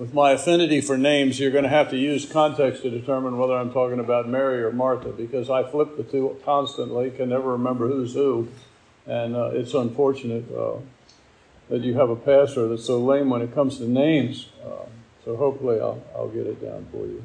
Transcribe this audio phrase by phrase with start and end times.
[0.00, 3.52] with my affinity for names, you're going to have to use context to determine whether
[3.52, 7.86] I'm talking about Mary or Martha because I flip the two constantly, can never remember
[7.86, 8.48] who's who.
[9.06, 10.78] And uh, it's unfortunate uh,
[11.68, 14.48] that you have a pastor that's so lame when it comes to names.
[14.64, 14.86] Uh,
[15.22, 17.22] so hopefully I'll, I'll get it down for you.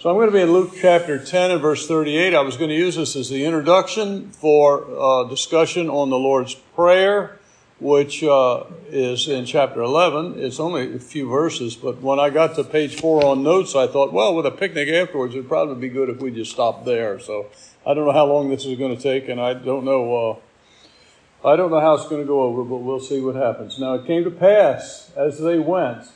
[0.00, 2.34] So I'm going to be in Luke chapter 10 and verse 38.
[2.34, 6.56] I was going to use this as the introduction for uh, discussion on the Lord's
[6.56, 7.38] Prayer
[7.84, 10.38] which uh, is in chapter 11.
[10.38, 13.86] It's only a few verses, but when I got to page four on notes, I
[13.86, 17.20] thought, well, with a picnic afterwards, it'd probably be good if we just stopped there.
[17.20, 17.50] So
[17.86, 20.40] I don't know how long this is going to take, and I don't know.
[21.44, 23.78] Uh, I don't know how it's going to go over, but we'll see what happens.
[23.78, 26.08] Now it came to pass as they went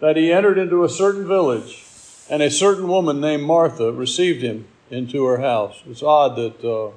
[0.00, 1.82] that he entered into a certain village,
[2.28, 5.82] and a certain woman named Martha received him into her house.
[5.86, 6.90] It's odd that uh,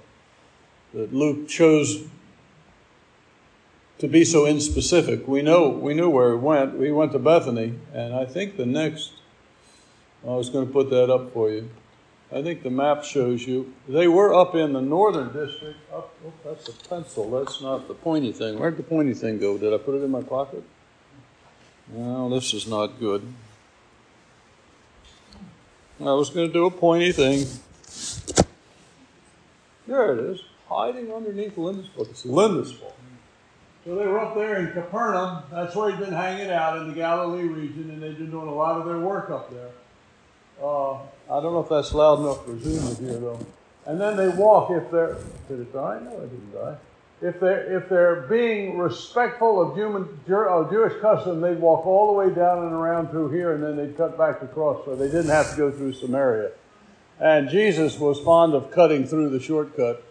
[0.94, 2.10] that Luke chose
[4.00, 5.28] to be so inspecific.
[5.28, 6.78] We know we knew where he went.
[6.78, 9.12] We went to Bethany, and I think the next
[10.24, 11.70] I was going to put that up for you.
[12.32, 15.80] I think the map shows you they were up in the northern district.
[15.94, 17.32] Up, oh, that's a pencil.
[17.32, 18.60] That's not the pointy thing.
[18.60, 19.58] Where'd the pointy thing go?
[19.58, 20.64] Did I put it in my pocket?
[21.90, 23.22] No, this is not good.
[26.02, 27.48] I was going to do a pointy thing.
[29.88, 32.10] There it is, hiding underneath Lindisfarne.
[32.10, 32.92] It's Lindisfarne.
[33.88, 35.44] So they were up there in Capernaum.
[35.50, 38.54] That's where he'd been hanging out in the Galilee region, and they'd been doing a
[38.54, 39.70] lot of their work up there.
[40.62, 43.40] Uh, I don't know if that's loud enough for Zoom to hear, though.
[43.86, 45.16] And then they walk if they're.
[45.48, 46.02] Did it die?
[46.04, 46.76] No, it didn't die.
[47.22, 52.28] If they're, if they're being respectful of human, uh, Jewish custom, they'd walk all the
[52.28, 55.30] way down and around through here, and then they'd cut back across, so they didn't
[55.30, 56.52] have to go through Samaria.
[57.22, 60.04] And Jesus was fond of cutting through the shortcut.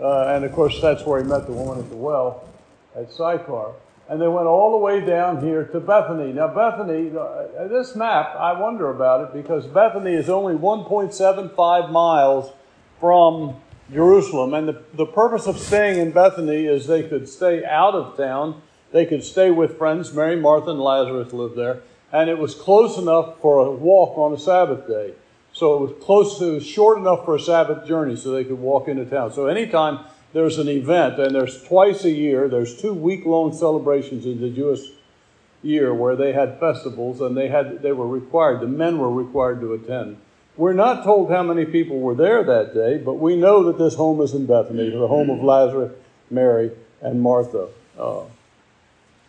[0.00, 2.49] Uh, and of course, that's where he met the woman at the well
[2.96, 3.72] at Sychar.
[4.08, 6.32] And they went all the way down here to Bethany.
[6.32, 12.52] Now, Bethany, uh, this map, I wonder about it because Bethany is only 1.75 miles
[12.98, 13.56] from
[13.92, 14.54] Jerusalem.
[14.54, 18.62] And the, the purpose of staying in Bethany is they could stay out of town,
[18.92, 20.12] they could stay with friends.
[20.12, 21.82] Mary, Martha, and Lazarus lived there.
[22.12, 25.14] And it was close enough for a walk on a Sabbath day.
[25.52, 28.58] So it was close, it was short enough for a Sabbath journey so they could
[28.58, 29.32] walk into town.
[29.32, 34.24] So anytime there's an event, and there's twice a year, there's two week long celebrations
[34.26, 34.80] in the Jewish
[35.62, 39.60] year where they had festivals and they had they were required, the men were required
[39.60, 40.16] to attend.
[40.56, 43.94] We're not told how many people were there that day, but we know that this
[43.94, 45.92] home is in Bethany, the home of Lazarus,
[46.30, 46.70] Mary,
[47.00, 47.68] and Martha.
[47.98, 48.24] Uh,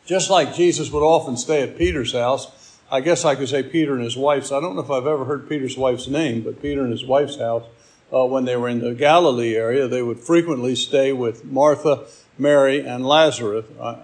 [0.06, 3.94] just like Jesus would often stay at Peter's house, I guess I could say Peter
[3.94, 4.52] and his wife's.
[4.52, 7.38] I don't know if I've ever heard Peter's wife's name, but Peter and his wife's
[7.38, 7.64] house
[8.14, 12.06] uh, when they were in the Galilee area, they would frequently stay with Martha,
[12.38, 13.66] Mary, and Lazarus.
[13.80, 13.96] Uh,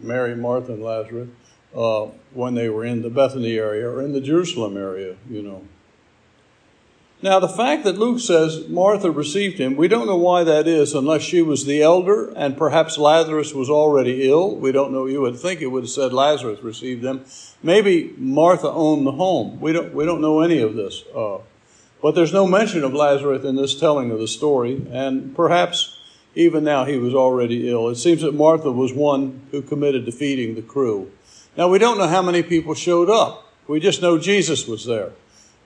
[0.00, 1.28] Mary, Martha, and Lazarus
[1.76, 5.64] uh, when they were in the Bethany area or in the Jerusalem area, you know.
[7.20, 10.94] Now, the fact that Luke says Martha received him, we don't know why that is
[10.94, 14.54] unless she was the elder and perhaps Lazarus was already ill.
[14.54, 15.06] We don't know.
[15.06, 17.24] You would think it would have said Lazarus received them.
[17.60, 19.58] Maybe Martha owned the home.
[19.60, 21.02] We don't, we don't know any of this.
[21.12, 21.38] Uh,
[22.00, 25.98] but there's no mention of Lazarus in this telling of the story, and perhaps
[26.34, 27.88] even now he was already ill.
[27.88, 31.10] It seems that Martha was one who committed to feeding the crew.
[31.56, 33.52] Now, we don't know how many people showed up.
[33.66, 35.10] We just know Jesus was there.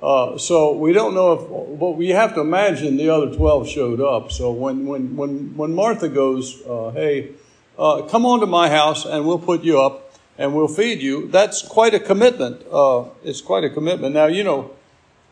[0.03, 4.01] Uh, so we don't know if, but we have to imagine the other 12 showed
[4.01, 4.33] up.
[4.33, 7.33] So when, when, when, when Martha goes, uh, hey,
[7.79, 11.29] uh, come on to my house and we'll put you up and we'll feed you,
[11.29, 12.63] that's quite a commitment.
[12.73, 14.15] Uh, it's quite a commitment.
[14.15, 14.73] Now, you know,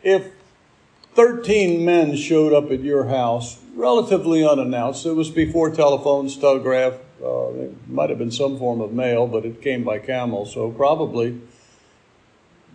[0.05, 0.31] if
[1.15, 5.04] 13 men showed up at your house, relatively unannounced.
[5.06, 6.94] It was before telephones, telegraph.
[7.22, 10.47] Uh, it might have been some form of mail, but it came by camel.
[10.47, 11.41] So probably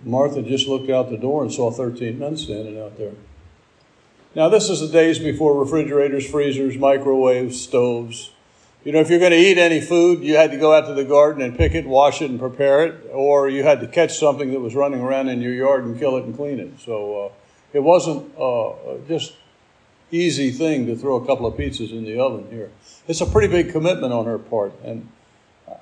[0.03, 3.13] Martha just looked out the door and saw 13 men standing out there.
[4.35, 8.31] Now, this is the days before refrigerators, freezers, microwaves, stoves.
[8.83, 10.93] You know, if you're going to eat any food, you had to go out to
[10.93, 14.19] the garden and pick it, wash it, and prepare it, or you had to catch
[14.19, 16.79] something that was running around in your yard and kill it and clean it.
[16.81, 17.29] So, uh,
[17.75, 18.71] it wasn't uh,
[19.05, 19.33] just
[20.09, 22.71] easy thing to throw a couple of pizzas in the oven here.
[23.05, 25.09] It's a pretty big commitment on her part, and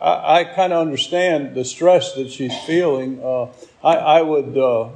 [0.01, 3.21] I, I kind of understand the stress that she's feeling.
[3.23, 3.49] Uh,
[3.83, 4.89] I, I, would uh,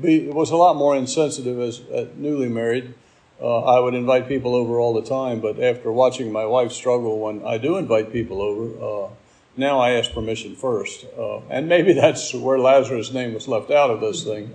[0.00, 1.80] be was a lot more insensitive as
[2.16, 2.94] newly married.
[3.42, 7.18] Uh, I would invite people over all the time, but after watching my wife struggle
[7.18, 9.10] when I do invite people over, uh,
[9.56, 13.90] now I ask permission first, uh, and maybe that's where Lazarus' name was left out
[13.90, 14.54] of this thing.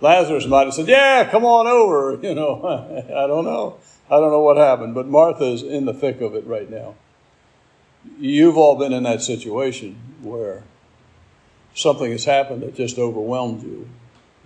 [0.00, 2.18] Lazarus might have said, Yeah, come on over.
[2.22, 2.64] You know,
[3.08, 3.78] I don't know.
[4.10, 6.94] I don't know what happened, but Martha is in the thick of it right now.
[8.18, 10.62] You've all been in that situation where
[11.74, 13.88] something has happened that just overwhelmed you.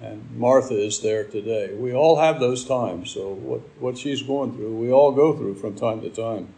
[0.00, 1.75] And Martha is there today.
[1.75, 3.11] We all have those times.
[3.11, 6.55] So, what, what she's going through, we all go through from time to time.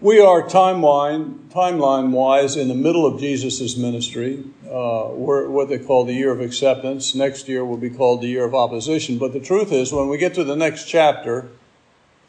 [0.00, 4.44] We are timeline, timeline wise in the middle of Jesus' ministry.
[4.64, 7.16] Uh, we're what they call the year of acceptance.
[7.16, 9.18] Next year will be called the year of opposition.
[9.18, 11.48] But the truth is, when we get to the next chapter,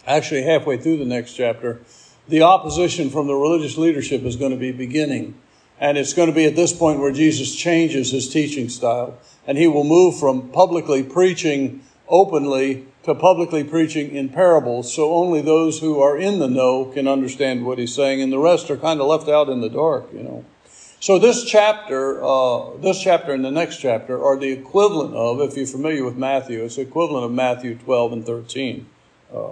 [0.08, 1.80] actually halfway through the next chapter,
[2.28, 5.36] the opposition from the religious leadership is going to be beginning.
[5.80, 9.20] And it's going to be at this point where Jesus changes his teaching style.
[9.46, 15.42] And he will move from publicly preaching openly to publicly preaching in parables, so only
[15.42, 18.78] those who are in the know can understand what he's saying, and the rest are
[18.78, 20.46] kind of left out in the dark, you know.
[21.00, 25.56] So this chapter, uh, this chapter and the next chapter are the equivalent of, if
[25.56, 28.86] you're familiar with Matthew, it's the equivalent of Matthew 12 and 13.
[29.34, 29.52] Uh,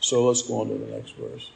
[0.00, 1.52] so let's go on to the next verse.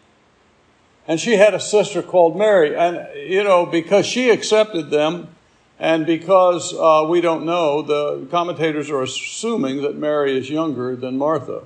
[1.08, 5.35] And she had a sister called Mary, and you know, because she accepted them,
[5.78, 11.18] and because uh, we don't know, the commentators are assuming that Mary is younger than
[11.18, 11.64] Martha.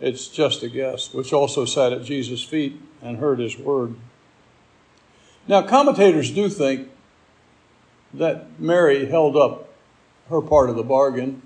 [0.00, 3.96] It's just a guess, which also sat at Jesus' feet and heard his word.
[5.48, 6.88] Now, commentators do think
[8.12, 9.68] that Mary held up
[10.28, 11.42] her part of the bargain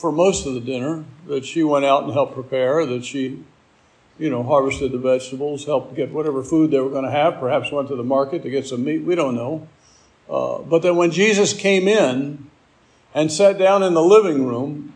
[0.00, 3.44] for most of the dinner, that she went out and helped prepare, that she,
[4.18, 7.70] you know, harvested the vegetables, helped get whatever food they were going to have, perhaps
[7.70, 9.02] went to the market to get some meat.
[9.02, 9.68] We don't know.
[10.30, 12.48] Uh, but that when Jesus came in
[13.12, 14.94] and sat down in the living room,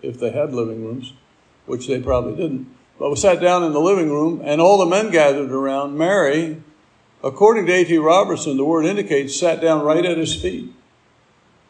[0.00, 1.12] if they had living rooms,
[1.66, 5.10] which they probably didn't, but sat down in the living room and all the men
[5.10, 6.62] gathered around, Mary,
[7.22, 7.98] according to A.T.
[7.98, 10.72] Robertson, the word indicates sat down right at his feet.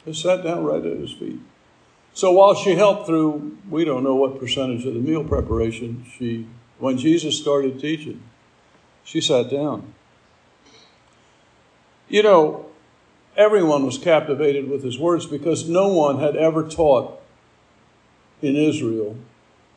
[0.04, 1.40] Just sat down right at his feet.
[2.12, 6.46] So while she helped through, we don't know what percentage of the meal preparation, she,
[6.78, 8.22] when Jesus started teaching,
[9.04, 9.94] she sat down.
[12.08, 12.66] You know,
[13.37, 17.20] everyone was captivated with his words because no one had ever taught
[18.40, 19.16] in Israel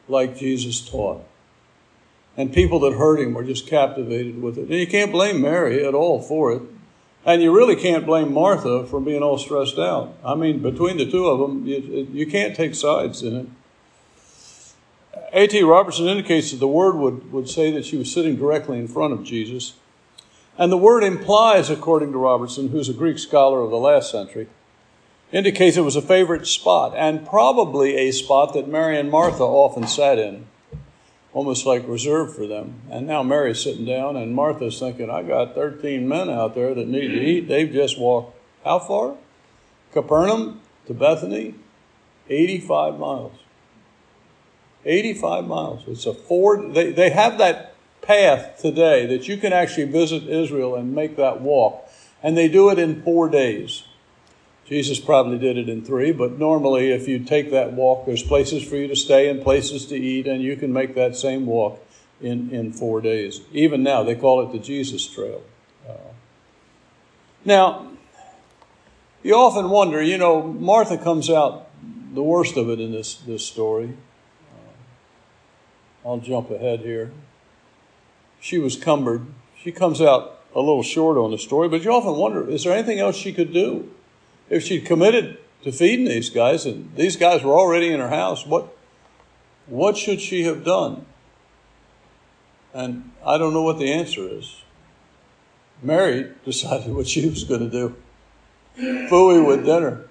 [0.07, 1.23] like Jesus taught.
[2.37, 4.61] And people that heard him were just captivated with it.
[4.61, 6.61] And you can't blame Mary at all for it.
[7.25, 10.15] And you really can't blame Martha for being all stressed out.
[10.25, 13.47] I mean, between the two of them, you, you can't take sides in it.
[15.33, 15.61] A.T.
[15.63, 19.13] Robertson indicates that the word would, would say that she was sitting directly in front
[19.13, 19.73] of Jesus.
[20.61, 24.47] And the word implies, according to Robertson, who's a Greek scholar of the last century,
[25.31, 29.87] indicates it was a favorite spot, and probably a spot that Mary and Martha often
[29.87, 30.45] sat in,
[31.33, 32.75] almost like reserved for them.
[32.91, 36.87] And now Mary's sitting down, and Martha's thinking, I got 13 men out there that
[36.87, 37.47] need to eat.
[37.47, 39.15] They've just walked how far?
[39.93, 41.55] Capernaum to Bethany,
[42.29, 43.33] 85 miles.
[44.85, 45.83] 85 miles.
[45.87, 50.75] It's a four, they, they have that path today that you can actually visit Israel
[50.75, 51.87] and make that walk.
[52.23, 53.83] And they do it in four days.
[54.65, 58.63] Jesus probably did it in three, but normally, if you take that walk, there's places
[58.63, 61.85] for you to stay and places to eat, and you can make that same walk
[62.21, 63.41] in, in four days.
[63.51, 65.41] Even now, they call it the Jesus Trail.
[65.89, 66.13] Uh,
[67.43, 67.87] now,
[69.23, 71.67] you often wonder, you know, Martha comes out
[72.13, 73.97] the worst of it in this, this story.
[74.53, 77.11] Uh, I'll jump ahead here
[78.41, 79.27] she was cumbered.
[79.55, 82.73] She comes out a little short on the story, but you often wonder is there
[82.73, 83.89] anything else she could do?
[84.49, 88.45] If she'd committed to feeding these guys and these guys were already in her house,
[88.45, 88.75] what,
[89.67, 91.05] what should she have done?
[92.73, 94.61] And I don't know what the answer is.
[95.81, 97.95] Mary decided what she was going to do.
[98.77, 100.07] Fooey with dinner.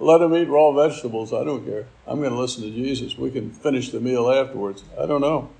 [0.00, 1.32] Let them eat raw vegetables.
[1.32, 1.86] I don't care.
[2.06, 3.16] I'm going to listen to Jesus.
[3.16, 4.82] We can finish the meal afterwards.
[5.00, 5.50] I don't know.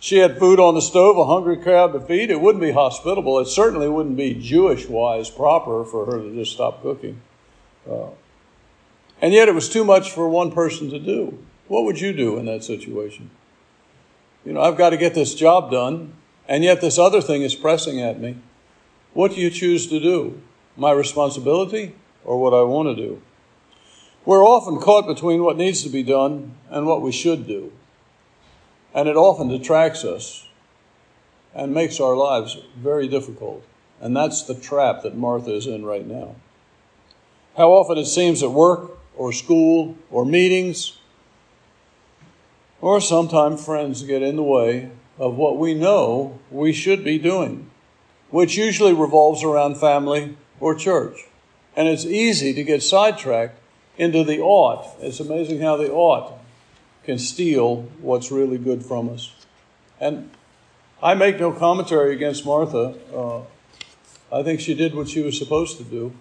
[0.00, 2.30] She had food on the stove, a hungry crowd to feed.
[2.30, 3.38] It wouldn't be hospitable.
[3.38, 7.20] It certainly wouldn't be Jewish wise proper for her to just stop cooking.
[7.88, 8.08] Uh,
[9.20, 11.44] and yet it was too much for one person to do.
[11.68, 13.30] What would you do in that situation?
[14.44, 16.14] You know, I've got to get this job done,
[16.48, 18.38] and yet this other thing is pressing at me.
[19.12, 20.40] What do you choose to do?
[20.78, 23.20] My responsibility or what I want to do?
[24.24, 27.72] We're often caught between what needs to be done and what we should do.
[28.94, 30.46] And it often detracts us
[31.54, 33.64] and makes our lives very difficult.
[34.00, 36.36] And that's the trap that Martha is in right now.
[37.56, 40.98] How often it seems at work or school or meetings
[42.80, 47.70] or sometimes friends get in the way of what we know we should be doing,
[48.30, 51.26] which usually revolves around family or church.
[51.76, 53.58] And it's easy to get sidetracked
[53.98, 54.96] into the ought.
[55.00, 56.39] It's amazing how the ought
[57.04, 59.32] can steal what's really good from us.
[60.00, 60.30] And
[61.02, 62.94] I make no commentary against Martha.
[63.14, 63.42] Uh,
[64.32, 66.12] I think she did what she was supposed to do.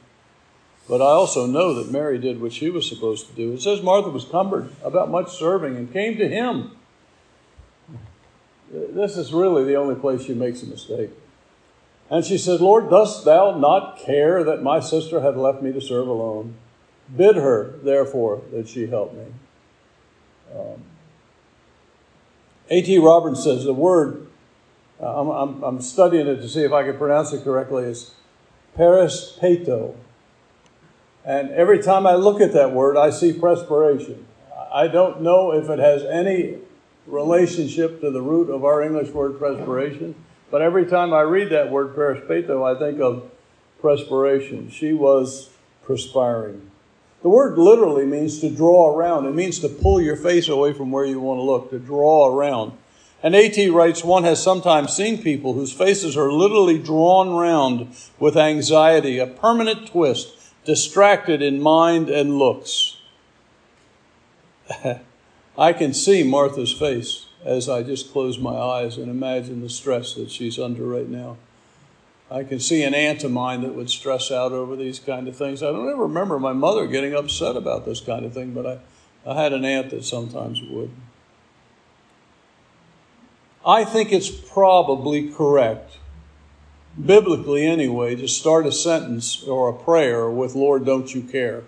[0.87, 3.53] But I also know that Mary did what she was supposed to do.
[3.53, 6.71] It says Martha was cumbered about much serving and came to him.
[8.71, 11.11] This is really the only place she makes a mistake.
[12.09, 15.81] And she said, Lord, dost thou not care that my sister hath left me to
[15.81, 16.55] serve alone?
[17.15, 19.25] Bid her, therefore, that she help me.
[20.55, 20.83] Um,
[22.69, 22.97] A.T.
[22.99, 24.27] Roberts says the word,
[25.01, 28.13] uh, I'm, I'm, I'm, studying it to see if I can pronounce it correctly, is
[28.77, 29.95] perispeto.
[31.25, 34.25] And every time I look at that word, I see perspiration.
[34.71, 36.57] I don't know if it has any
[37.07, 40.15] relationship to the root of our English word perspiration,
[40.51, 43.31] but every time I read that word perispeto, I think of
[43.81, 44.69] perspiration.
[44.69, 45.49] She was
[45.83, 46.69] perspiring.
[47.21, 49.25] The word literally means to draw around.
[49.25, 52.27] It means to pull your face away from where you want to look, to draw
[52.27, 52.73] around.
[53.21, 53.69] And A.T.
[53.69, 59.27] writes, one has sometimes seen people whose faces are literally drawn round with anxiety, a
[59.27, 60.29] permanent twist,
[60.63, 62.97] distracted in mind and looks.
[65.57, 70.13] I can see Martha's face as I just close my eyes and imagine the stress
[70.13, 71.35] that she's under right now.
[72.31, 75.35] I can see an aunt of mine that would stress out over these kind of
[75.35, 75.63] things.
[75.63, 78.79] I don't ever remember my mother getting upset about this kind of thing, but I,
[79.29, 80.91] I had an aunt that sometimes would.
[83.65, 85.97] I think it's probably correct,
[87.03, 91.63] biblically anyway, to start a sentence or a prayer with, Lord, don't you care?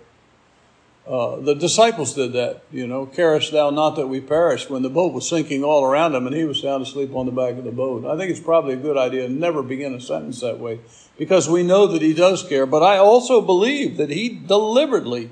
[1.06, 4.90] Uh, the disciples did that, you know, carest thou not that we perish when the
[4.90, 7.64] boat was sinking all around him and he was sound asleep on the back of
[7.64, 8.06] the boat.
[8.06, 10.78] I think it's probably a good idea to never begin a sentence that way
[11.18, 12.66] because we know that he does care.
[12.66, 15.30] But I also believe that he deliberately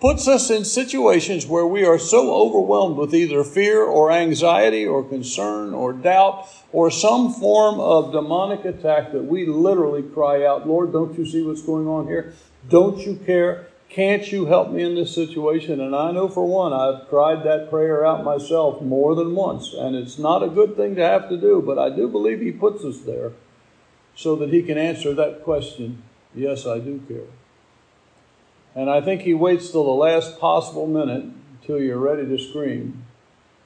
[0.00, 5.04] puts us in situations where we are so overwhelmed with either fear or anxiety or
[5.04, 10.92] concern or doubt or some form of demonic attack that we literally cry out, Lord,
[10.92, 12.34] don't you see what's going on here?
[12.68, 13.68] Don't you care?
[13.94, 15.80] Can't you help me in this situation?
[15.80, 19.94] And I know for one, I've tried that prayer out myself more than once, and
[19.94, 22.82] it's not a good thing to have to do, but I do believe He puts
[22.82, 23.30] us there
[24.16, 26.02] so that He can answer that question
[26.34, 27.28] yes, I do care.
[28.74, 31.26] And I think He waits till the last possible minute
[31.60, 33.06] until you're ready to scream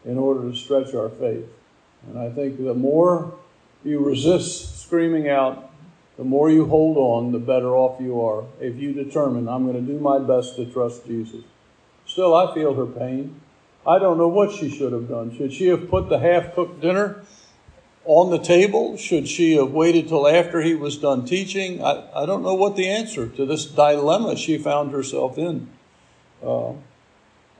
[0.04, 1.46] in order to stretch our faith.
[2.06, 3.32] And I think the more
[3.82, 5.67] you resist screaming out,
[6.18, 9.86] the more you hold on, the better off you are if you determine, I'm going
[9.86, 11.44] to do my best to trust Jesus.
[12.06, 13.40] Still, I feel her pain.
[13.86, 15.36] I don't know what she should have done.
[15.36, 17.22] Should she have put the half cooked dinner
[18.04, 18.96] on the table?
[18.96, 21.82] Should she have waited till after he was done teaching?
[21.84, 25.68] I, I don't know what the answer to this dilemma she found herself in.
[26.42, 26.72] Uh,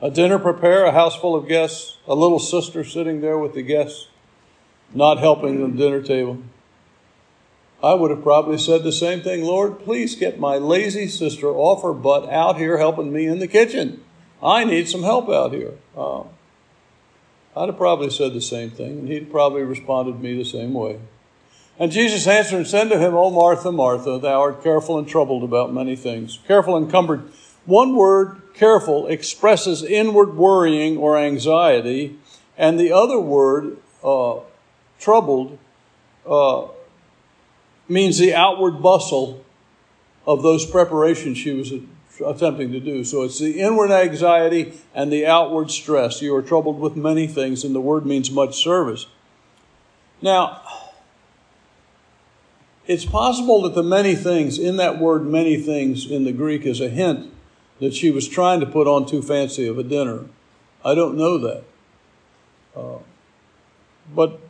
[0.02, 3.62] a dinner prepare, a house full of guests, a little sister sitting there with the
[3.62, 4.08] guests,
[4.92, 6.42] not helping the dinner table.
[7.82, 11.82] I would have probably said the same thing Lord, please get my lazy sister off
[11.82, 14.02] her butt out here helping me in the kitchen.
[14.42, 15.74] I need some help out here.
[15.96, 16.22] Uh,
[17.56, 20.74] I'd have probably said the same thing, and he'd probably responded to me the same
[20.74, 21.00] way.
[21.78, 25.44] And Jesus answered and said to him, O Martha, Martha, thou art careful and troubled
[25.44, 27.30] about many things, careful and cumbered.
[27.66, 32.18] One word, careful, expresses inward worrying or anxiety,
[32.56, 34.40] and the other word, uh,
[34.98, 35.58] troubled,
[36.26, 36.66] uh,
[37.88, 39.44] means the outward bustle
[40.26, 41.72] of those preparations she was
[42.24, 43.04] attempting to do.
[43.04, 46.20] So it's the inward anxiety and the outward stress.
[46.20, 49.06] You are troubled with many things, and the word means much service.
[50.20, 50.60] Now,
[52.86, 56.80] it's possible that the many things, in that word many things in the Greek, is
[56.80, 57.32] a hint
[57.80, 60.24] that she was trying to put on too fancy of a dinner.
[60.84, 61.64] I don't know that.
[62.74, 62.98] Uh,
[64.14, 64.40] but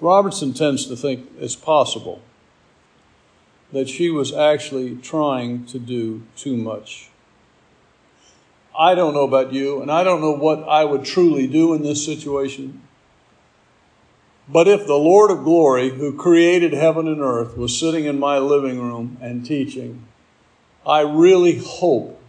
[0.00, 2.22] Robertson tends to think it's possible
[3.72, 7.10] that she was actually trying to do too much.
[8.78, 11.82] I don't know about you, and I don't know what I would truly do in
[11.82, 12.82] this situation.
[14.48, 18.38] But if the Lord of glory, who created heaven and earth, was sitting in my
[18.38, 20.06] living room and teaching,
[20.86, 22.20] I really hope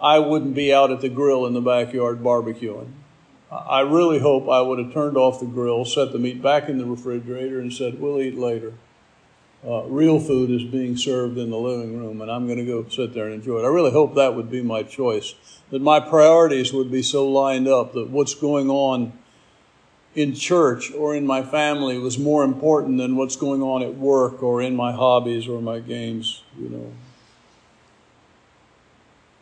[0.00, 2.92] I wouldn't be out at the grill in the backyard barbecuing.
[3.50, 6.78] I really hope I would have turned off the grill, set the meat back in
[6.78, 8.74] the refrigerator, and said, We'll eat later
[9.66, 12.88] uh, real food is being served in the living room, and I'm going to go
[12.88, 13.64] sit there and enjoy it.
[13.64, 15.34] I really hope that would be my choice,
[15.70, 19.12] that my priorities would be so lined up that what's going on
[20.14, 24.42] in church or in my family was more important than what's going on at work
[24.42, 26.92] or in my hobbies or my games, you know.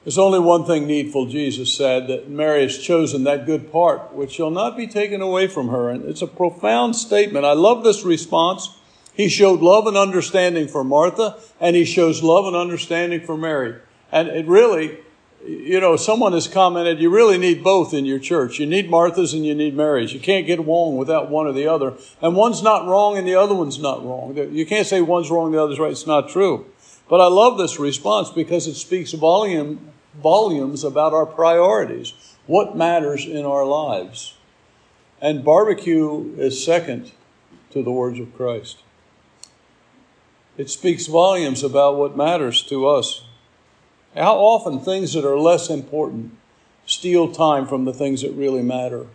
[0.04, 4.32] There's only one thing needful, Jesus said, that Mary has chosen that good part, which
[4.32, 5.90] shall not be taken away from her.
[5.90, 7.44] And it's a profound statement.
[7.44, 8.70] I love this response.
[9.18, 13.74] He showed love and understanding for Martha, and he shows love and understanding for Mary.
[14.12, 15.00] And it really,
[15.44, 18.60] you know, someone has commented, you really need both in your church.
[18.60, 20.12] You need Martha's and you need Mary's.
[20.12, 21.94] You can't get along without one or the other.
[22.22, 24.36] And one's not wrong and the other one's not wrong.
[24.36, 25.90] You can't say one's wrong, the other's right.
[25.90, 26.66] It's not true.
[27.08, 29.90] But I love this response because it speaks volume,
[30.22, 32.12] volumes about our priorities,
[32.46, 34.36] what matters in our lives.
[35.20, 37.10] And barbecue is second
[37.72, 38.84] to the words of Christ.
[40.58, 43.22] It speaks volumes about what matters to us.
[44.14, 46.32] How often things that are less important
[46.88, 49.06] steal time from the things that really matter.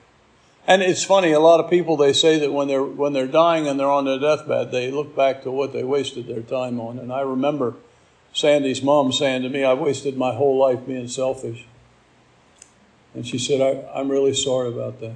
[0.65, 3.67] And it's funny, a lot of people they say that when they're when they're dying
[3.67, 6.97] and they're on their deathbed, they look back to what they wasted their time on.
[6.99, 7.73] And I remember
[8.31, 11.65] Sandy's mom saying to me, I wasted my whole life being selfish.
[13.13, 15.15] And she said, I, I'm really sorry about that.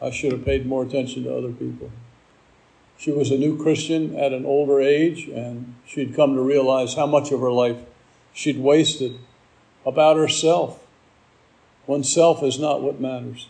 [0.00, 1.90] I should have paid more attention to other people.
[3.02, 7.04] She was a new Christian at an older age, and she'd come to realize how
[7.04, 7.78] much of her life
[8.32, 9.18] she'd wasted
[9.84, 10.86] about herself
[11.86, 13.48] when self is not what matters.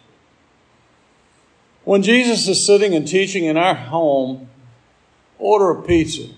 [1.85, 4.49] When Jesus is sitting and teaching in our home,
[5.39, 6.29] order a pizza.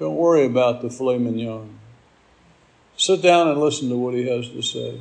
[0.00, 1.78] Don't worry about the filet mignon.
[2.96, 5.00] Sit down and listen to what he has to say.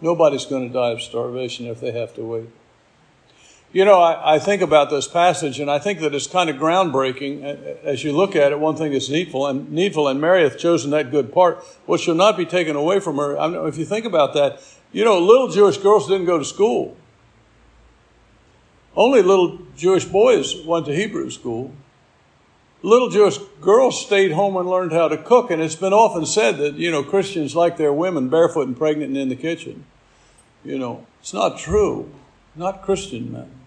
[0.00, 2.48] Nobody's going to die of starvation if they have to wait.
[3.72, 6.56] You know, I, I, think about this passage, and I think that it's kind of
[6.56, 7.42] groundbreaking
[7.82, 8.60] as you look at it.
[8.60, 12.14] One thing is needful, and needful, and Mary hath chosen that good part, which shall
[12.14, 13.38] not be taken away from her.
[13.38, 14.62] I mean, if you think about that,
[14.92, 16.98] you know, little Jewish girls didn't go to school.
[18.94, 21.72] Only little Jewish boys went to Hebrew school.
[22.82, 26.58] Little Jewish girls stayed home and learned how to cook, and it's been often said
[26.58, 29.86] that you know Christians like their women barefoot and pregnant and in the kitchen.
[30.62, 32.12] You know, it's not true.
[32.54, 33.61] Not Christian men.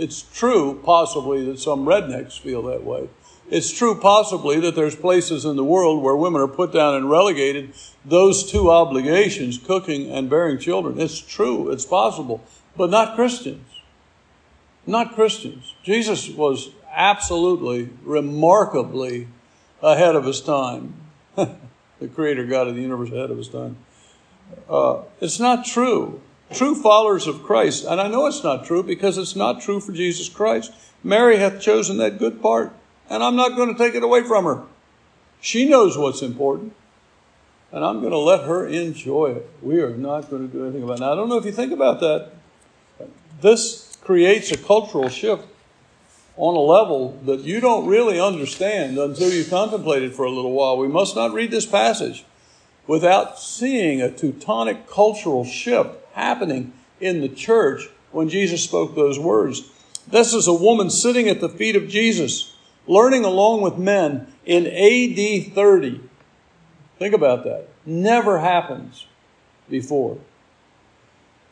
[0.00, 3.10] It's true, possibly, that some rednecks feel that way.
[3.50, 7.10] It's true, possibly, that there's places in the world where women are put down and
[7.10, 10.98] relegated those two obligations, cooking and bearing children.
[10.98, 12.42] It's true, it's possible,
[12.78, 13.66] but not Christians.
[14.86, 15.74] Not Christians.
[15.82, 19.28] Jesus was absolutely, remarkably
[19.82, 20.94] ahead of his time.
[21.36, 23.76] the Creator God of the universe ahead of his time.
[24.66, 26.22] Uh, it's not true
[26.52, 29.92] true followers of Christ, and I know it's not true because it's not true for
[29.92, 30.72] Jesus Christ.
[31.02, 32.72] Mary hath chosen that good part,
[33.08, 34.62] and I'm not going to take it away from her.
[35.40, 36.74] She knows what's important,
[37.72, 39.50] and I'm going to let her enjoy it.
[39.62, 41.00] We are not going to do anything about it.
[41.00, 42.32] Now, I don't know if you think about that.
[43.40, 45.46] This creates a cultural shift
[46.36, 50.52] on a level that you don't really understand until you contemplate it for a little
[50.52, 50.76] while.
[50.78, 52.24] We must not read this passage
[52.86, 59.70] without seeing a Teutonic cultural shift happening in the church when Jesus spoke those words.
[60.06, 62.54] This is a woman sitting at the feet of Jesus,
[62.86, 66.00] learning along with men in AD 30.
[66.98, 67.68] Think about that.
[67.86, 69.06] Never happens
[69.68, 70.18] before.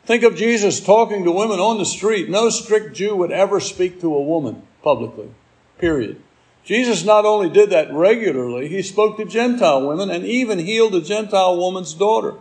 [0.05, 2.29] Think of Jesus talking to women on the street.
[2.29, 5.29] No strict Jew would ever speak to a woman publicly,
[5.77, 6.21] period.
[6.63, 11.01] Jesus not only did that regularly, he spoke to Gentile women and even healed a
[11.01, 12.35] Gentile woman's daughter.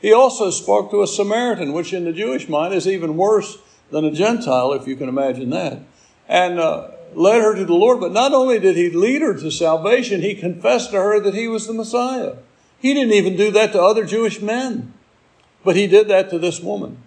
[0.00, 3.58] He also spoke to a Samaritan, which in the Jewish mind is even worse
[3.90, 5.80] than a Gentile, if you can imagine that,
[6.28, 8.00] and uh, led her to the Lord.
[8.00, 11.48] But not only did he lead her to salvation, he confessed to her that he
[11.48, 12.36] was the Messiah.
[12.78, 14.94] He didn't even do that to other Jewish men,
[15.64, 17.02] but he did that to this woman.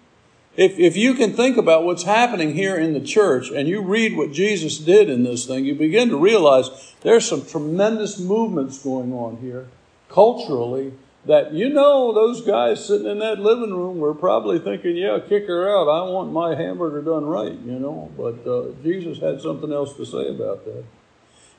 [0.54, 4.14] If, if you can think about what's happening here in the church and you read
[4.14, 9.14] what Jesus did in this thing, you begin to realize there's some tremendous movements going
[9.14, 9.68] on here
[10.10, 10.92] culturally
[11.24, 15.46] that you know those guys sitting in that living room were probably thinking, yeah, kick
[15.46, 15.88] her out.
[15.88, 18.10] I want my hamburger done right, you know.
[18.16, 20.84] But uh, Jesus had something else to say about that.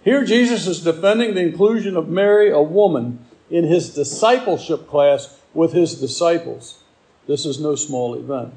[0.04, 5.71] Here, Jesus is defending the inclusion of Mary, a woman, in his discipleship class with
[5.71, 6.80] his disciples.
[7.26, 8.54] This is no small event.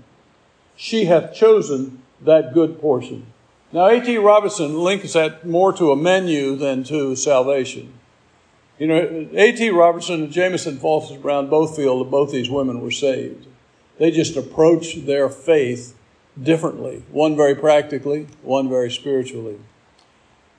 [0.74, 3.26] She hath chosen that good portion.
[3.72, 4.16] Now, A.T.
[4.18, 7.92] Robinson links that more to a menu than to salvation.
[8.78, 9.70] You know, A.T.
[9.70, 13.46] Robertson and Jamieson Fausset Brown both feel that both these women were saved.
[13.98, 15.96] They just approached their faith
[16.40, 19.58] differently, one very practically, one very spiritually.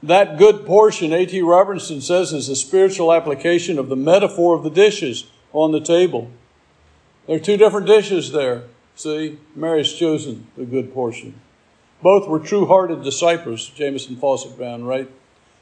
[0.01, 1.41] That good portion, A.T.
[1.41, 6.31] Robertson says, is a spiritual application of the metaphor of the dishes on the table.
[7.27, 8.63] There are two different dishes there.
[8.95, 11.39] See, Mary's chosen the good portion.
[12.01, 15.09] Both were true hearted disciples, Jamieson Fausset Brown, right?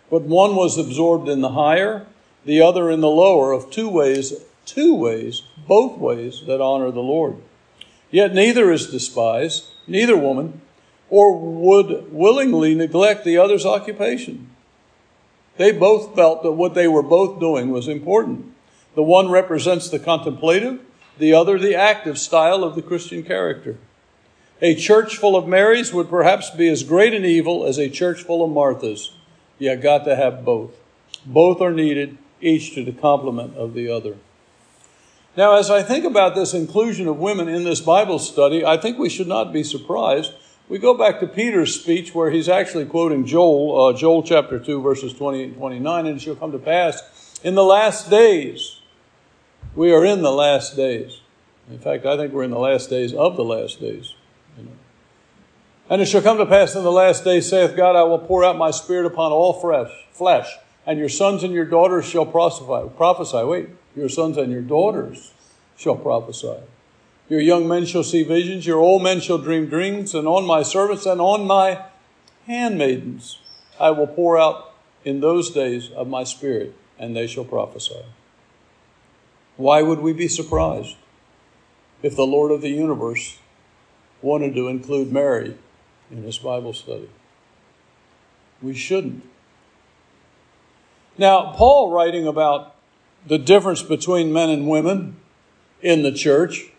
[0.09, 2.05] But one was absorbed in the higher,
[2.45, 4.34] the other in the lower of two ways,
[4.65, 7.38] two ways, both ways that honor the Lord.
[8.12, 10.62] Yet neither is despised, neither woman,
[11.10, 14.49] or would willingly neglect the other's occupation.
[15.58, 18.53] They both felt that what they were both doing was important.
[18.95, 20.81] The one represents the contemplative,
[21.17, 23.77] the other the active style of the Christian character.
[24.62, 28.23] A church full of Marys would perhaps be as great an evil as a church
[28.23, 29.12] full of Marthas.
[29.60, 30.71] You got to have both.
[31.25, 34.17] Both are needed, each to the complement of the other.
[35.37, 38.97] Now, as I think about this inclusion of women in this Bible study, I think
[38.97, 40.31] we should not be surprised.
[40.69, 44.81] We go back to Peter's speech where he's actually quoting Joel, uh, Joel chapter 2,
[44.81, 48.79] verses 28 and 29, and it shall come to pass in the last days.
[49.75, 51.19] We are in the last days.
[51.69, 54.13] In fact, I think we're in the last days of the last days.
[54.57, 54.71] You know.
[55.89, 58.43] And it shall come to pass in the last days, saith God, I will pour
[58.43, 59.53] out my spirit upon all
[60.13, 60.47] flesh,
[60.85, 62.89] and your sons and your daughters shall prophesy.
[62.95, 65.33] Prophesy, wait, your sons and your daughters
[65.75, 66.57] shall prophesy.
[67.27, 70.61] Your young men shall see visions, your old men shall dream dreams, and on my
[70.61, 71.85] servants and on my
[72.45, 73.39] handmaidens
[73.79, 78.05] I will pour out in those days of my spirit, and they shall prophesy.
[79.57, 80.95] Why would we be surprised
[82.03, 83.39] if the Lord of the universe
[84.21, 85.57] wanted to include Mary
[86.11, 87.09] in his Bible study?
[88.61, 89.23] We shouldn't.
[91.17, 92.75] Now, Paul, writing about
[93.25, 95.17] the difference between men and women
[95.82, 96.71] in the church,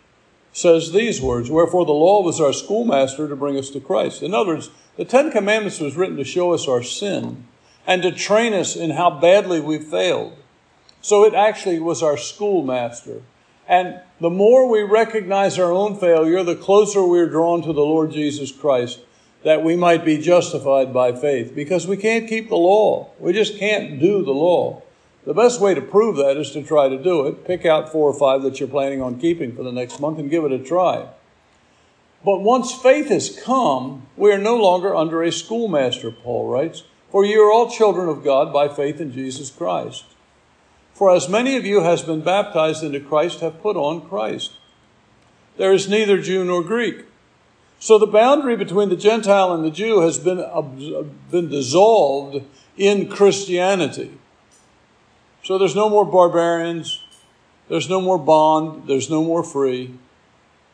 [0.53, 4.23] says these words Wherefore the law was our schoolmaster to bring us to Christ.
[4.23, 7.45] In other words, the Ten Commandments was written to show us our sin
[7.85, 10.35] and to train us in how badly we failed.
[11.01, 13.21] So it actually was our schoolmaster.
[13.67, 18.11] And the more we recognize our own failure, the closer we're drawn to the Lord
[18.11, 18.99] Jesus Christ,
[19.47, 21.55] that we might be justified by faith.
[21.55, 23.11] Because we can't keep the law.
[23.17, 24.83] We just can't do the law.
[25.23, 27.47] The best way to prove that is to try to do it.
[27.47, 30.29] Pick out four or five that you're planning on keeping for the next month and
[30.29, 31.07] give it a try.
[32.25, 37.23] But once faith has come, we are no longer under a schoolmaster, Paul writes, for
[37.23, 40.03] you are all children of God by faith in Jesus Christ.
[40.93, 44.57] For as many of you has been baptized into Christ have put on Christ.
[45.55, 47.05] There is neither Jew nor Greek.
[47.79, 50.43] So the boundary between the Gentile and the Jew has been,
[51.29, 52.43] been dissolved
[52.75, 54.17] in Christianity.
[55.43, 57.03] So there's no more barbarians,
[57.69, 59.93] there's no more bond, there's no more free,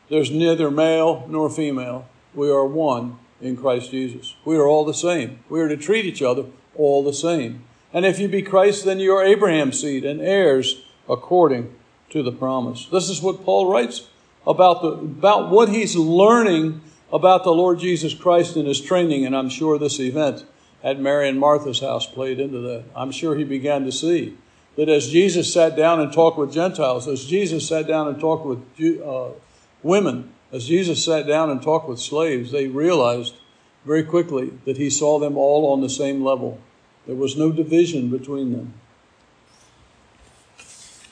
[0.08, 2.08] there's neither male nor female.
[2.34, 4.34] We are one in Christ Jesus.
[4.44, 5.40] We are all the same.
[5.48, 7.64] We are to treat each other all the same.
[7.92, 11.74] And if you be Christ, then you are Abraham's seed and heirs according
[12.10, 12.86] to the promise.
[12.86, 14.08] This is what Paul writes
[14.46, 16.80] about the about what he's learning
[17.14, 20.44] about the Lord Jesus Christ and his training, and I'm sure this event
[20.82, 22.84] at Mary and Martha's house played into that.
[22.94, 24.36] I'm sure he began to see
[24.76, 28.44] that as Jesus sat down and talked with Gentiles, as Jesus sat down and talked
[28.44, 28.58] with
[29.00, 29.28] uh,
[29.84, 33.34] women, as Jesus sat down and talked with slaves, they realized
[33.84, 36.58] very quickly that he saw them all on the same level.
[37.06, 38.74] There was no division between them.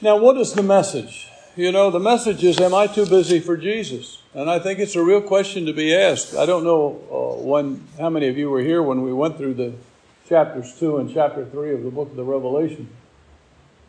[0.01, 1.29] Now, what is the message?
[1.55, 4.22] You know, the message is, Am I too busy for Jesus?
[4.35, 6.35] And I think it's a real question to be asked.
[6.35, 9.55] I don't know uh, when, how many of you were here when we went through
[9.55, 9.75] the
[10.27, 12.89] chapters 2 and chapter 3 of the book of the Revelation.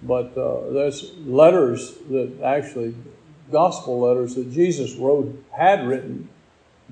[0.01, 2.93] But uh, there's letters that actually,
[3.53, 6.27] gospel letters that Jesus wrote, had written,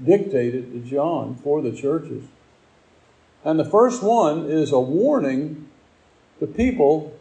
[0.02, 2.24] dictated to John for the churches.
[3.44, 5.68] And the first one is a warning
[6.40, 7.20] to people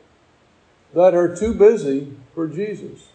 [0.94, 3.09] that are too busy for Jesus.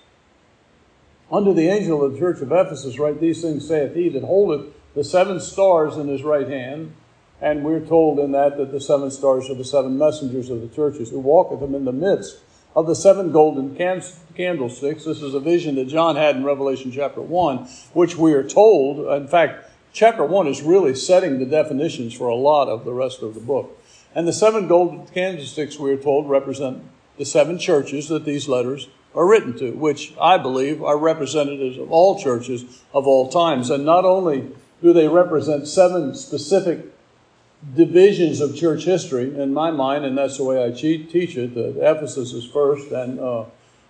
[1.31, 4.67] Unto the angel of the church of Ephesus, write these things saith he that holdeth
[4.93, 6.93] the seven stars in his right hand.
[7.41, 10.67] And we're told in that that the seven stars are the seven messengers of the
[10.67, 12.38] churches who walketh them in the midst
[12.75, 15.05] of the seven golden candlesticks.
[15.05, 17.57] This is a vision that John had in Revelation chapter 1,
[17.93, 22.35] which we are told, in fact, chapter 1 is really setting the definitions for a
[22.35, 23.81] lot of the rest of the book.
[24.13, 26.83] And the seven golden candlesticks, we are told, represent
[27.17, 31.91] the seven churches that these letters are written to, which I believe are representatives of
[31.91, 33.69] all churches of all times.
[33.69, 34.49] And not only
[34.84, 36.86] do they represent seven specific
[37.75, 41.56] divisions of church history in my mind, and that's the way I teach it.
[41.56, 43.45] That Ephesus is first and uh,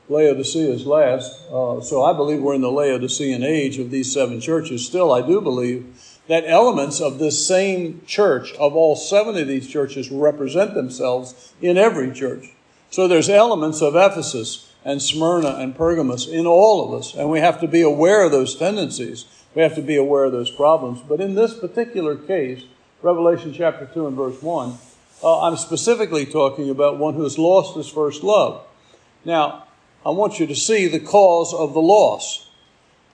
[0.07, 1.41] Laodicea is last.
[1.49, 4.85] Uh, so I believe we're in the Laodicean age of these seven churches.
[4.85, 9.67] Still, I do believe that elements of this same church, of all seven of these
[9.67, 12.51] churches, represent themselves in every church.
[12.89, 17.39] So there's elements of Ephesus and Smyrna and Pergamos in all of us, and we
[17.39, 19.25] have to be aware of those tendencies.
[19.55, 21.01] We have to be aware of those problems.
[21.01, 22.63] But in this particular case,
[23.01, 24.77] Revelation chapter 2 and verse 1,
[25.23, 28.63] uh, I'm specifically talking about one who has lost his first love.
[29.25, 29.65] Now,
[30.05, 32.47] I want you to see the cause of the loss.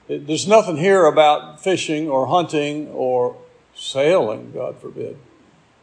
[0.10, 3.38] There's nothing here about fishing or hunting or
[3.74, 5.18] sailing, God forbid.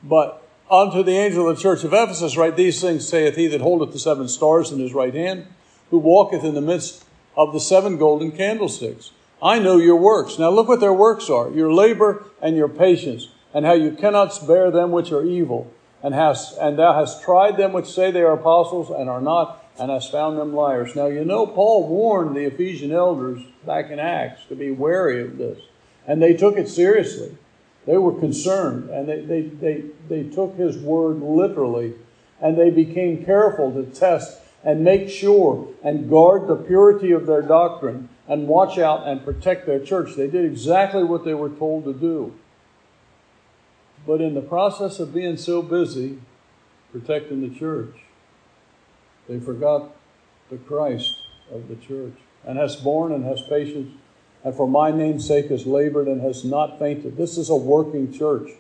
[0.03, 3.63] But Unto the angel of the church of Ephesus, write these things, saith he that
[3.63, 5.47] holdeth the seven stars in his right hand,
[5.91, 7.05] who walketh in the midst
[7.37, 9.13] of the seven golden candlesticks.
[9.43, 10.39] I know your works.
[10.39, 14.35] Now look what their works are your labor and your patience, and how you cannot
[14.35, 15.73] spare them which are evil,
[16.03, 19.65] and, hast, and thou hast tried them which say they are apostles and are not,
[19.79, 20.97] and hast found them liars.
[20.97, 25.39] Now you know Paul warned the Ephesian elders back in Acts to be wary of
[25.39, 25.61] this,
[26.07, 27.37] and they took it seriously.
[27.87, 31.95] They were concerned, and they, they, they, they took his word literally,
[32.41, 37.41] and they became careful to test and make sure and guard the purity of their
[37.41, 40.15] doctrine and watch out and protect their church.
[40.15, 42.35] They did exactly what they were told to do.
[44.07, 46.19] But in the process of being so busy
[46.93, 47.95] protecting the church,
[49.27, 49.97] they forgot
[50.51, 51.15] the Christ
[51.51, 53.97] of the church and has borne and has patience
[54.45, 57.17] and for my name's sake has labored and has not fainted.
[57.17, 58.51] This is a working church.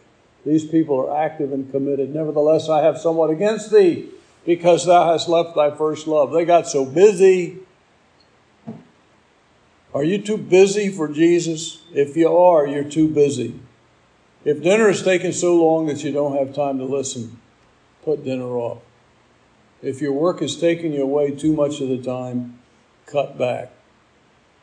[0.46, 2.14] These people are active and committed.
[2.14, 4.08] Nevertheless, I have somewhat against thee
[4.44, 6.32] because thou hast left thy first love.
[6.32, 7.58] They got so busy.
[9.94, 11.82] Are you too busy for Jesus?
[11.92, 13.58] If you are, you're too busy.
[14.44, 17.40] If dinner is taking so long that you don't have time to listen,
[18.04, 18.82] put dinner off.
[19.82, 22.58] If your work is taking you away too much of the time,
[23.06, 23.72] cut back.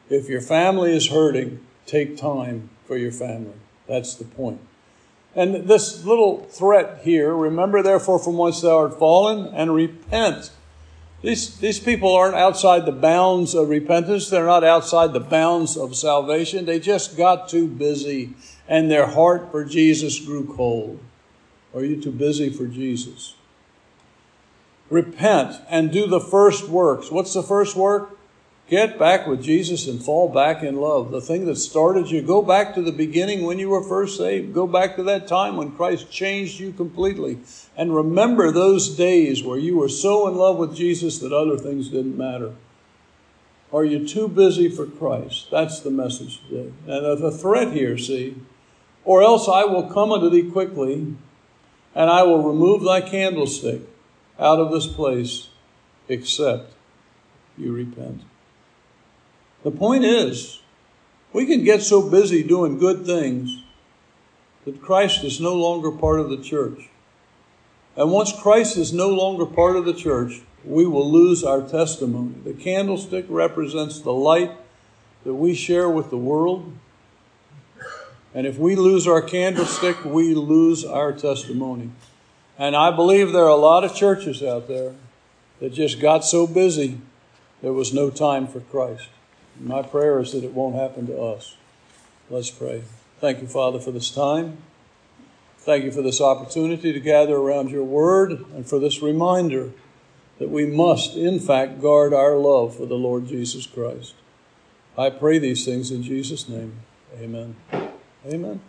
[0.09, 3.53] If your family is hurting, take time for your family.
[3.87, 4.61] That's the point.
[5.35, 10.51] And this little threat here remember, therefore, from whence thou art fallen, and repent.
[11.21, 14.29] These, these people aren't outside the bounds of repentance.
[14.29, 16.65] They're not outside the bounds of salvation.
[16.65, 18.33] They just got too busy,
[18.67, 20.99] and their heart for Jesus grew cold.
[21.73, 23.35] Are you too busy for Jesus?
[24.89, 27.11] Repent and do the first works.
[27.11, 28.14] What's the first work?
[28.67, 31.11] Get back with Jesus and fall back in love.
[31.11, 34.55] The thing that started you, go back to the beginning when you were first saved.
[34.55, 37.37] Go back to that time when Christ changed you completely.
[37.77, 41.89] And remember those days where you were so in love with Jesus that other things
[41.89, 42.53] didn't matter.
[43.71, 45.51] Are you too busy for Christ?
[45.51, 46.71] That's the message today.
[46.87, 48.35] And the threat here, see,
[49.03, 51.15] or else I will come unto thee quickly,
[51.93, 53.81] and I will remove thy candlestick
[54.39, 55.49] out of this place,
[56.07, 56.73] except
[57.57, 58.21] you repent.
[59.65, 60.61] The point is,
[61.33, 63.63] we can get so busy doing good things
[64.63, 66.89] that Christ is no longer part of the church.
[67.97, 72.35] And once Christ is no longer part of the church, we will lose our testimony.
[72.43, 74.51] The candlestick represents the light
[75.23, 76.71] that we share with the world.
[78.35, 81.89] And if we lose our candlestick, we lose our testimony.
[82.59, 84.93] And I believe there are a lot of churches out there
[85.59, 87.01] that just got so busy
[87.63, 89.07] there was no time for Christ.
[89.59, 91.55] My prayer is that it won't happen to us.
[92.29, 92.83] Let's pray.
[93.19, 94.57] Thank you, Father, for this time.
[95.59, 99.71] Thank you for this opportunity to gather around your word and for this reminder
[100.37, 104.13] that we must, in fact, guard our love for the Lord Jesus Christ.
[104.97, 106.81] I pray these things in Jesus' name.
[107.17, 107.55] Amen.
[108.25, 108.61] Amen.